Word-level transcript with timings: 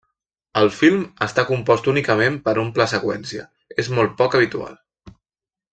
El 0.61 0.69
film 0.77 1.03
està 1.25 1.43
compost 1.49 1.89
únicament 1.93 2.41
per 2.49 2.55
un 2.63 2.73
pla 2.79 2.87
seqüència, 2.95 3.47
és 3.85 3.91
molt 3.99 4.17
poc 4.23 4.39
habitual. 4.41 4.81